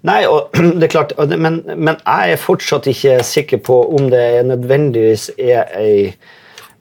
[0.09, 4.27] Nei, og det er klart, men, men jeg er fortsatt ikke sikker på om det
[4.51, 5.99] nødvendigvis er ei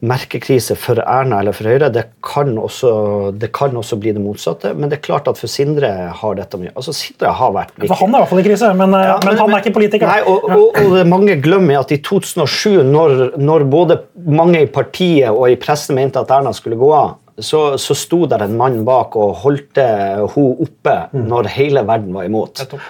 [0.04, 1.89] merkekrise for Erna eller for Høyre.
[1.94, 2.92] Det kan, også,
[3.39, 6.60] det kan også bli det motsatte, men det er klart at for Sindre har dette
[6.60, 9.08] mye Altså, Sindre har vært For han er i hvert fall i krise, men, eh,
[9.08, 10.10] Ja, men, han er ikke politiker.
[10.10, 14.70] Nei, og, og, og og mange glemmer at i 2007, når, når både mange i
[14.70, 18.58] partiet og i pressen mente at Erna skulle gå av, så, så sto der en
[18.60, 22.62] mann bak og holdt henne oppe når hele verden var imot.
[22.62, 22.86] Nettopp.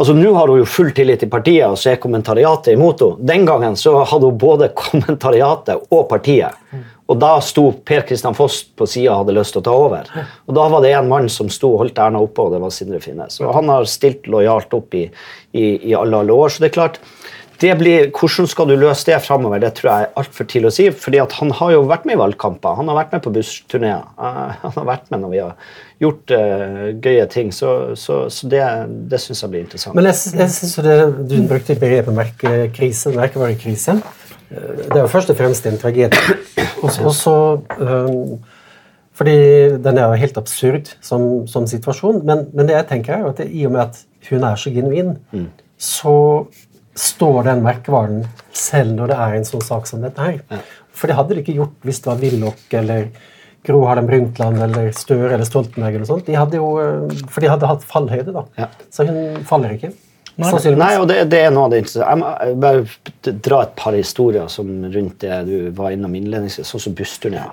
[0.00, 3.26] Altså, Nå har hun jo full tillit til partiet, og så er kommentariatet imot henne.
[3.28, 6.56] Den gangen så hadde hun både kommentariatet og partiet.
[7.10, 10.06] Og da sto Per Kristian Foss på sida og hadde lyst til å ta over.
[10.46, 12.72] Og da var det en mann som sto og holdt Erna oppe, og det var
[12.72, 13.40] Sindre Finnes.
[13.42, 15.08] Og han har stilt lojalt opp i,
[15.52, 16.54] i, i alle, alle år.
[16.54, 17.00] Så det er klart,
[17.60, 19.60] det blir, hvordan skal du løse det framover?
[19.60, 20.86] Det tror jeg er altfor tidlig å si.
[20.96, 22.78] fordi han har jo vært med i valgkamper.
[22.78, 24.06] Han har vært med på bussturneer.
[24.16, 27.50] eh, Han har vært med når vi har gjort uh, gøye ting.
[27.52, 28.62] Så, så, så det,
[29.10, 29.94] det syns jeg blir interessant.
[29.98, 30.96] Men jeg, jeg synes det,
[31.30, 33.98] Du brukte begrepet merkekrise, merkevarekrise.
[34.50, 36.38] Det er jo først og fremst en tragedie.
[36.82, 38.40] Og så- um,
[39.20, 42.22] fordi den er jo helt absurd som, som situasjon.
[42.24, 43.98] Men, men det jeg tenker er jo at det, i og med at
[44.30, 45.10] hun er så genuin,
[45.76, 46.14] så
[46.96, 48.22] står den merkevaren
[48.56, 50.62] selv når det er en sånn sak som dette her.
[50.96, 53.06] For det hadde de ikke gjort hvis det var Willoch eller
[53.66, 55.94] Gro Harlem Brundtland eller Støre eller Stoltenberg.
[55.94, 56.26] eller sånt.
[56.26, 58.44] De hadde jo, øh, for de hadde hatt fallhøyde, da.
[58.58, 58.68] Ja.
[58.90, 59.92] Så hun faller ikke.
[60.40, 60.50] Nei.
[60.78, 62.06] Nei, og det, det er noe av det interessante.
[62.08, 66.80] Jeg må bare dra et par historier som rundt det du var innom innledningsvis, sånn
[66.86, 67.50] som bussturneer.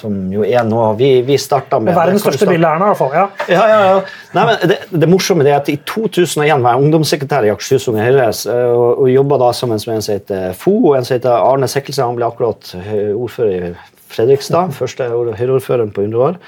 [0.00, 1.94] Som jo er noe vi, vi starta med.
[1.94, 3.12] Verdens største starte- bilde er Erna, i hvert fall.
[3.14, 3.24] Ja.
[3.54, 4.00] Ja, ja, ja.
[4.34, 8.02] Nei, men det, det morsomme er at I 2001 var jeg ungdomssekretær i Akershus Unge
[8.02, 11.38] Høyre eh, og, og jobba sammen med en som heter Fo og en som heter
[11.38, 12.08] Arne Sekkelsen.
[12.10, 13.74] Han ble akkurat eh, ordfører i
[14.14, 14.74] Fredrikstad.
[14.76, 16.38] Første Høyre-ordføreren på 100 år.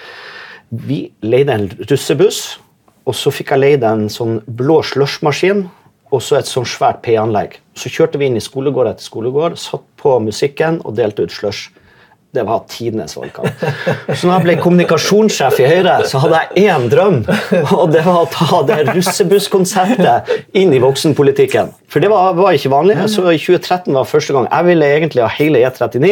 [0.70, 2.58] Vi leide en russebuss,
[3.06, 5.66] og så fikk jeg leid en sånn blå slushmaskin
[6.14, 7.58] og så et sånn svært P-anlegg.
[7.78, 11.72] Så kjørte vi inn i skolegård etter skolegård, satt på musikken og delte ut slush.
[12.36, 13.64] Det var tidenes valgkamp.
[14.12, 17.22] Så når jeg ble kommunikasjonssjef i Høyre, så hadde jeg én drøm.
[17.78, 21.72] Og det var å ta det russebusskonseptet inn i voksenpolitikken.
[21.88, 22.98] For det var, var ikke vanlig.
[23.08, 26.10] Så i 2013 var første gang jeg ville egentlig ha hele E39,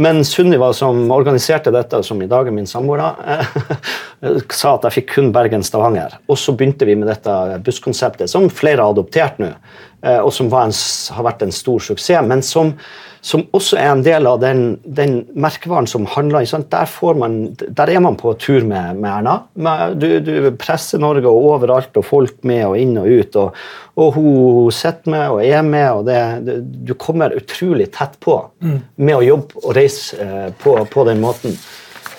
[0.00, 3.58] men Sunniva, som organiserte dette, som i dag er min samboer, eh,
[4.60, 6.16] sa at jeg fikk kun Bergen-Stavanger.
[6.30, 9.52] Og så begynte vi med dette busskonseptet, som flere har adoptert nå,
[10.04, 10.72] eh, og som en,
[11.18, 12.24] har vært en stor suksess.
[12.24, 12.72] men som
[13.24, 16.46] som også er en del av den, den merkevaren som handler?
[16.70, 19.36] Der, får man, der er man på tur med, med Erna.
[19.98, 23.40] Du, du presser Norge og overalt, og folk med og inn og ut.
[23.42, 23.58] Og,
[23.98, 29.16] og hun sitter med og er med, og det, du kommer utrolig tett på med
[29.16, 31.56] å jobbe og reise eh, på, på den måten.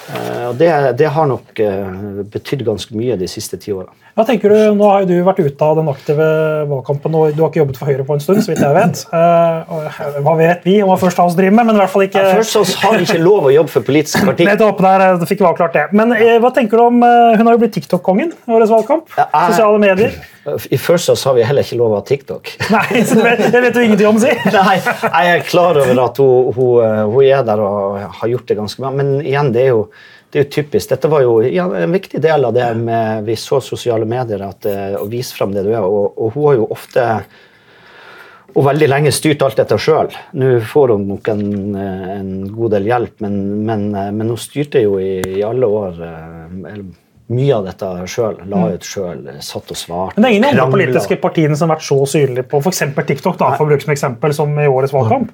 [0.09, 0.69] Eh, og det,
[0.99, 3.93] det har nok eh, betydd ganske mye de siste ti årene.
[4.17, 6.25] Hva tenker du, Nå har jo du vært ute av den aktive
[6.67, 8.41] valgkampen, og du har ikke jobbet for Høyre på en stund.
[8.43, 9.03] så vidt jeg vet.
[9.15, 11.69] Eh, Hva vet vi om hva First House driver med?
[11.69, 12.25] men i hvert fall ikke...
[12.41, 14.49] Først så har vi ikke lov å jobbe for politisk partier.
[14.51, 15.85] Nettopp, der fikk vi avklart det.
[15.95, 16.11] Men
[16.43, 19.07] hva tenker du om Hun har jo blitt TikTok-kongen i årets valgkamp.
[19.15, 20.19] Ja, jeg- Sosiale medier.
[20.73, 22.49] I First House har vi heller ikke lov å ha TikTok.
[22.73, 24.31] Nei, så det vet, du ingenting om, si.
[24.55, 28.57] Nei, jeg er klar over at hun, hun, hun er der og har gjort det
[28.57, 29.83] ganske bra, men igjen, det er jo,
[30.29, 30.91] det er jo typisk.
[30.91, 34.65] Dette var jo ja, en viktig del av det med vi så sosiale medier, at,
[34.69, 35.81] eh, å vise fram det du er.
[35.81, 37.05] Og, og hun har jo ofte
[38.49, 40.09] og veldig lenge styrt alt dette sjøl.
[40.37, 41.43] Nå får hun nok en,
[41.77, 46.01] en god del hjelp, men, men, eh, men hun styrte jo i, i alle år
[46.05, 46.81] eh,
[47.29, 48.39] mye av dette sjøl.
[48.49, 50.17] La ut sjøl, satt og svarte.
[50.17, 52.85] Men det er ingen av de politiske partiene som har vært så synlige på f.eks.
[52.99, 55.33] TikTok, da, for å bruke som eksempel, som i årets valgkamp.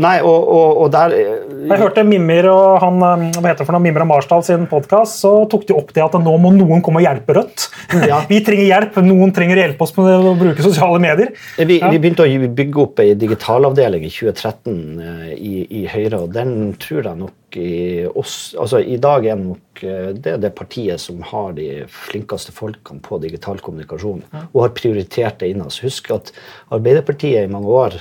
[0.00, 3.76] Nei, og, og, og der Jeg hørte Mimir og han, eh, hva heter det for
[3.76, 6.80] noe, Mimir og Marsdal sin podkast, så tok de opp det at nå må noen
[6.84, 7.66] komme og hjelpe Rødt.
[8.08, 8.22] Ja.
[8.30, 11.34] Vi trenger hjelp, noen trenger å hjelpe oss med å bruke sosiale medier.
[11.58, 11.92] Vi, Ja.
[11.92, 16.72] vi begynte å bygge opp ei digitalavdeling i 2013 eh, i, i Høyre, og den
[16.80, 21.00] tror jeg nok i oss Altså, i dag er nok eh, det er det partiet
[21.00, 25.76] som har de flinkeste folkene på digital kommunikasjon, og har prioritert det innad.
[25.84, 26.32] Husk at
[26.72, 28.00] Arbeiderpartiet i mange år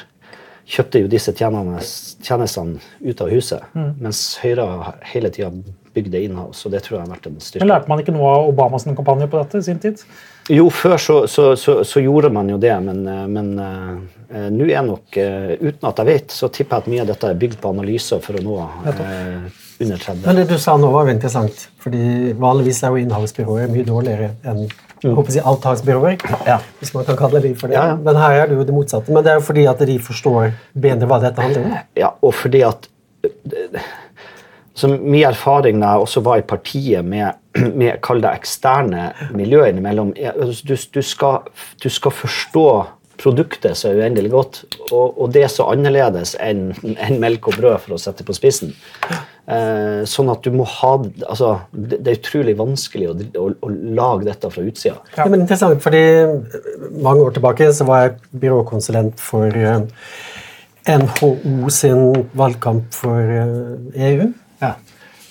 [0.68, 4.66] kjøpte jo disse tjenestene, ut av huset, mens Høyre
[5.14, 5.52] hele tida
[5.98, 7.64] bygde det og det tror jeg har vært en styrke.
[7.64, 10.04] Men Lærte man ikke noe av Obamas kampanje på dette i sin tid?
[10.54, 13.02] Jo, før så, så, så, så gjorde man jo det, men,
[13.34, 17.04] men uh, nå er nok uh, Uten at jeg vet, så tipper jeg at mye
[17.04, 19.48] av dette er bygd på analyser for å nå uh,
[19.84, 20.22] under 30.
[20.24, 21.68] Men det du sa nå, var jo interessant.
[21.84, 24.68] fordi vanligvis er jo innholdsbyråer mye dårligere enn
[25.04, 26.26] jeg håper å si avtaksbyråer.
[26.48, 26.58] Ja.
[26.80, 27.78] Hvis man kan kalle det for det.
[27.78, 28.00] Ja, ja.
[28.02, 29.14] Men her er det jo det motsatte.
[29.14, 31.78] Men det er jo fordi at de forstår bedre hva dette handler om.
[32.00, 32.90] Ja, og fordi at
[34.78, 37.40] så Mye erfaring da jeg også var i partiet med,
[37.80, 41.48] med kall det eksterne miljøer innimellom altså, du, du, skal,
[41.82, 42.68] du skal forstå
[43.18, 44.60] produktet så uendelig godt.
[44.92, 48.36] Og, og det er så annerledes enn en melk og brød, for å sette på
[48.38, 48.76] spissen.
[49.48, 53.70] Eh, sånn at du må ha altså, Det det er utrolig vanskelig å, å, å
[53.72, 54.98] lage dette fra utsida.
[55.16, 55.28] Ja.
[55.32, 56.02] men interessant, fordi
[57.00, 59.86] Mange år tilbake så var jeg byråkonsulent for eh,
[60.88, 64.28] NHO sin valgkamp for eh, EU.
[64.60, 64.74] Ja.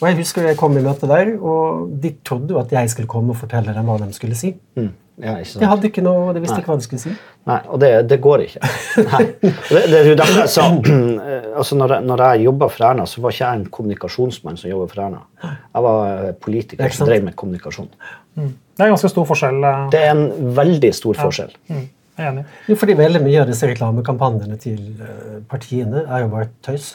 [0.00, 3.10] Og Jeg husker jeg kom i møte der, og de trodde jo at jeg skulle
[3.10, 4.54] komme og fortelle dem hva de skulle si.
[4.80, 4.90] Mm.
[5.22, 5.34] Ja?
[5.40, 7.12] De hadde ikke noe, de visste ikke hva de skulle si.
[7.48, 8.68] Nei, og det, det går ikke.
[9.06, 9.20] Nei.
[9.40, 10.66] Det, det er jo derfor jeg sa
[11.62, 14.70] altså når, jeg, når jeg jobba for Erna, så var ikke jeg en kommunikasjonsmann som
[14.70, 15.22] jobba for Erna.
[15.46, 17.88] Jeg var eh, politiker er som drev med kommunikasjon.
[18.36, 19.62] Det er ganske stor forskjell.
[19.64, 21.54] eh, Det er en veldig stor forskjell.
[21.72, 21.86] Mm,
[22.18, 22.44] jeg er enig.
[22.68, 26.90] Jo, fordi veldig mye av disse reklamekampanjene til eh, partiene er jo bare tøys.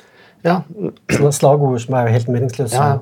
[0.46, 0.60] Ja,
[1.10, 2.78] Sånne slagord som er helt meningsløse.
[2.78, 3.00] Ja.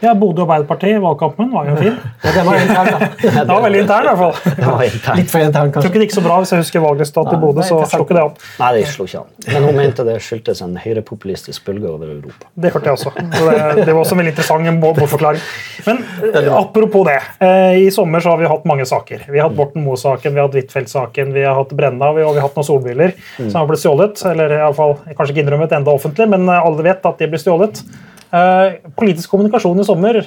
[0.00, 1.96] Ja, Bodø Arbeiderparti, valgkampen var jo fin.
[2.24, 3.08] Ja, det var intern, da.
[3.20, 4.54] Det var veldig intern, i hvert fall.
[4.60, 5.18] det var internt.
[5.20, 5.80] Litt for intern, kanskje.
[5.82, 7.64] tror ikke det gikk så bra hvis jeg husker valgresultatet i Bodø.
[7.68, 8.38] så slo ikke det opp.
[8.60, 9.30] Nei, det slo ikke an.
[9.50, 12.48] Men hun mente det skyldtes en høyrepopulistisk bølge over Europa.
[12.60, 13.12] Det hørte jeg også.
[13.16, 15.44] Det, det var også en veldig interessant bo- bortforklaring.
[15.86, 17.18] Men eh, apropos det.
[17.44, 19.24] Eh, I sommer så har vi hatt mange saker.
[19.28, 22.24] Vi har hatt Borten Moe-saken, vi har hatt Huitfeldt-saken, vi har hatt Brenna og vi
[22.26, 24.22] har hatt noen solbiler som har blitt stjålet.
[24.32, 27.30] Eller i alle fall, kanskje ikke innrømmet enda offentlig, men eh, alle vet at de
[27.32, 27.82] blir stjålet.
[28.30, 30.20] Eh, politisk kommunikasjon i sommer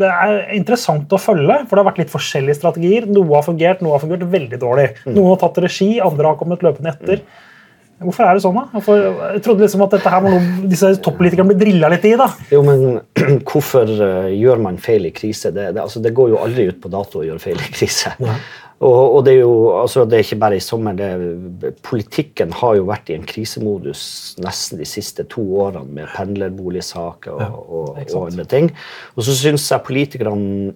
[0.00, 3.08] det er interessant å følge, for det har vært litt forskjellige strategier.
[3.12, 4.90] Noe har fungert, noe har fungert veldig dårlig.
[5.10, 7.24] Noen har tatt regi, andre har kommet løpende etter.
[8.02, 8.64] Hvorfor er det sånn, da?
[8.72, 9.02] Hvorfor,
[9.36, 12.16] jeg trodde liksom at dette her var noe disse toppolitikerne ble drilla litt i.
[12.18, 12.28] da.
[12.50, 12.98] Jo, men
[13.48, 15.52] hvorfor eh, gjør man feil i krise?
[15.54, 18.14] Det, det, altså, det går jo aldri ut på dato å gjøre feil i krise.
[18.80, 20.96] Og, og det er jo altså, det er ikke bare i sommer.
[20.98, 24.04] Det, politikken har jo vært i en krisemodus
[24.42, 28.72] nesten de siste to årene med pendlerboligsaker og, og, og andre ting.
[29.14, 30.72] Og så syns jeg politikerne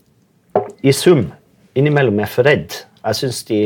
[0.87, 1.27] i sum
[1.77, 2.85] innimellom er for redde.
[3.07, 3.59] Jeg syns de,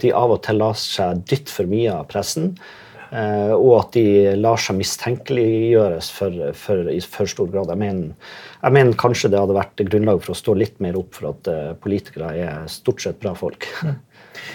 [0.00, 2.54] de av og til lar seg dytte for mye av pressen.
[3.12, 4.06] Eh, og at de
[4.38, 7.72] lar seg mistenkeliggjøres for, for, i for stor grad.
[7.72, 11.16] Jeg mener, jeg mener kanskje det hadde vært grunnlag for å stå litt mer opp
[11.18, 13.68] for at eh, politikere er stort sett bra folk.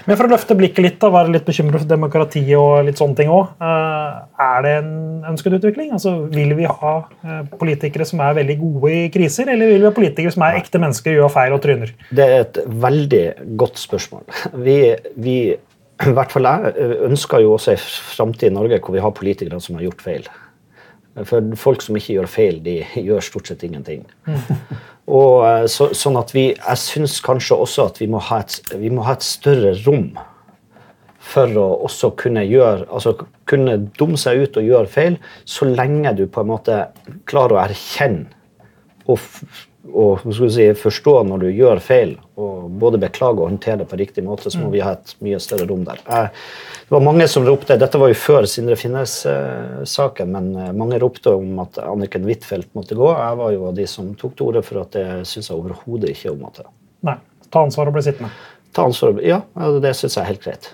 [0.08, 3.18] Men for å løfte blikket litt, og være litt bekymret for demokratiet og litt sånne
[3.20, 3.54] ting òg.
[3.64, 4.94] Er det en
[5.32, 5.94] ønsket utvikling?
[5.96, 9.90] Altså, Vil vi ha eh, politikere som er veldig gode i kriser, eller vil vi
[9.90, 11.94] ha politikere som er ekte mennesker, gjør feil og tryner?
[12.12, 13.24] Det er et veldig
[13.60, 14.26] godt spørsmål.
[14.64, 14.76] Vi,
[15.20, 15.36] vi
[16.10, 17.84] i hvert fall jeg ønsker jo også en
[18.16, 20.32] framtid i Norge hvor vi har politikere som har gjort feil.
[21.30, 24.06] For folk som ikke gjør feil, de gjør stort sett ingenting.
[25.18, 28.62] Og eh, så, sånn at vi, Jeg syns kanskje også at vi må, ha et,
[28.80, 30.14] vi må ha et større rom
[31.24, 33.14] for å også kunne gjøre altså
[33.48, 35.14] kunne dumme seg ut og gjøre feil,
[35.48, 36.80] så lenge du på en måte
[37.32, 38.28] klarer å erkjenne
[39.08, 39.20] og,
[39.92, 44.00] og skal si, forstå når du gjør feil, og både beklage og håndtere det på
[44.00, 46.00] riktig måte, så må vi ha et mye større rom der.
[46.06, 51.34] Det var mange som ropte, Dette var jo før Sindre Finnes-saken, men eh, mange ropte
[51.36, 53.10] om at Anniken Huitfeldt måtte gå.
[53.12, 56.14] Jeg var jo av de som tok til orde for at det syns jeg overhodet
[56.16, 56.64] ikke om at
[57.04, 57.18] Nei.
[57.52, 58.32] Ta ansvar og bli sittende.
[58.74, 59.20] Ta ansvar.
[59.26, 59.44] Ja,
[59.84, 60.72] det syns jeg er helt greit.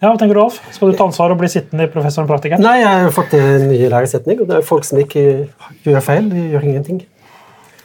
[0.00, 0.56] Ja, hva tenker du, Alf?
[0.72, 2.56] Skal du ta ansvar og bli sittende i Professoren praktiker?
[2.56, 2.64] praktikeren?
[2.64, 5.24] Nei, jeg har fått en ny læresetning, og det er folk som ikke
[5.84, 6.30] gjør feil.
[6.32, 7.02] De gjør ingenting.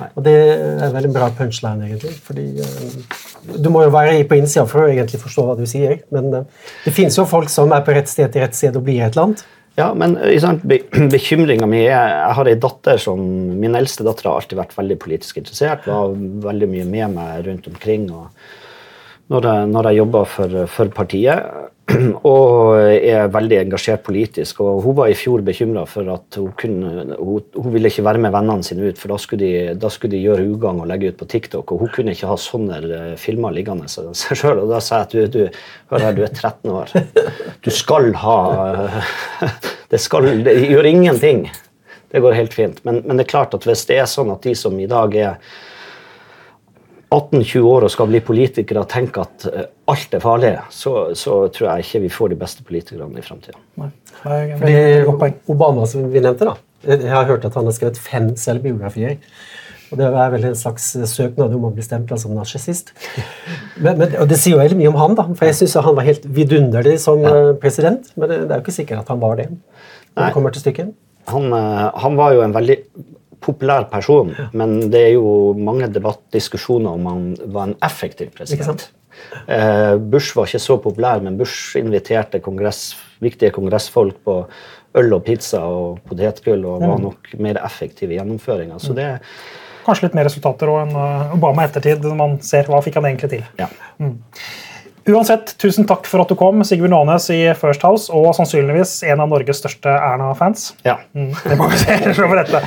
[0.03, 2.13] Og det er veldig bra punchline, egentlig.
[2.25, 5.99] fordi eh, Du må jo være på innsida for å egentlig forstå hva du sier,
[6.15, 8.85] men eh, det fins jo folk som er på rett sted til rett sted og
[8.87, 9.45] blir et eller annet.
[9.75, 10.63] Ja, men sant,
[11.15, 13.19] bekymringa mi er Jeg har ei datter som
[13.59, 15.87] Min eldste datter har alltid vært veldig politisk interessert.
[15.87, 16.13] Var
[16.45, 18.29] veldig mye med meg rundt omkring og
[19.33, 21.47] når jeg, når jeg jobba for, for partiet.
[22.25, 24.61] Og er veldig engasjert politisk.
[24.65, 28.21] Og hun var i fjor bekymra for at hun, kunne, hun, hun ville ikke være
[28.23, 31.11] med vennene sine ut, for da skulle, de, da skulle de gjøre ugagn og legge
[31.11, 31.75] ut på TikTok.
[31.75, 34.63] Og hun kunne ikke ha sånne eh, filmer liggende seg sjøl.
[34.63, 35.61] Og da sa jeg at du, du,
[35.93, 36.95] hør her, du er 13 år.
[37.65, 38.39] Du skal ha
[39.91, 41.45] Det, skal, det gjør ingenting.
[42.11, 42.81] Det går helt fint.
[42.87, 45.13] Men, men det er klart at hvis det er sånn at de som i dag
[45.15, 45.37] er
[47.13, 51.45] 18-20 år og skal bli politikere og tenke at eh, alt er farlig, så, så
[51.53, 53.59] tror jeg ikke vi får de beste politikerne i framtida.
[55.51, 56.55] Obama, som vi nevnte, da.
[56.85, 59.17] Jeg har hørt at han har skrevet fem selvbiografier.
[59.91, 62.91] Og Det er vel en slags søknad om å bli stempla som narsissist.
[63.77, 66.25] Og det sier jo veldig mye om han, da, for jeg syns han var helt
[66.35, 68.09] vidunderlig som eh, president.
[68.17, 69.51] Men det, det er jo ikke sikkert at han var det.
[70.15, 70.95] når det kommer til stykket.
[71.31, 72.79] Han, eh, han var jo en veldig
[73.45, 78.89] populær person, men det er jo mange debattdiskusjoner om han var en effektiv president.
[79.47, 84.39] Eh, Bush var ikke så populær, men Bush inviterte kongress, viktige kongressfolk på
[84.95, 88.79] øl og pizza og potetgull og var nok mer effektiv i gjennomføringa.
[88.81, 88.95] Så
[89.85, 93.11] Kanskje litt mer resultater enn eh, Obama i ettertid, når man ser hva fikk han
[93.11, 93.43] egentlig til.
[93.61, 93.69] ja.
[95.05, 99.19] Uansett, tusen takk for at du kom, Sigurd Nånes i First House, og sannsynligvis en
[99.21, 100.71] av Norges største Erna-fans.
[100.87, 100.95] Ja.
[101.13, 102.61] Mm, det må vi se for dette.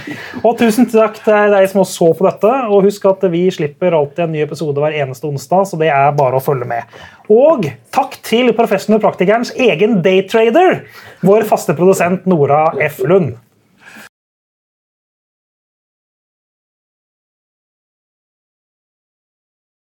[0.45, 2.53] Og tusen takk til deg som også så på dette.
[2.71, 6.15] Og husk at vi slipper alltid en ny episode hver eneste onsdag, så det er
[6.15, 6.87] bare å følge med.
[7.27, 10.85] Og takk til professoren og praktikerens egen daytrader,
[11.27, 13.03] vår faste produsent Nora F.
[13.03, 13.35] Lund.